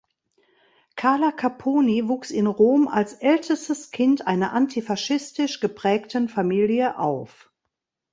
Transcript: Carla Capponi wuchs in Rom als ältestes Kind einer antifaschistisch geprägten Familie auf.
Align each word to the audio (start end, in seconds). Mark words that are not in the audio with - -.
Carla 0.95 1.31
Capponi 1.31 2.07
wuchs 2.07 2.31
in 2.31 2.47
Rom 2.47 2.87
als 2.87 3.13
ältestes 3.13 3.91
Kind 3.91 4.25
einer 4.25 4.51
antifaschistisch 4.51 5.59
geprägten 5.59 6.27
Familie 6.27 6.97
auf. 6.97 7.51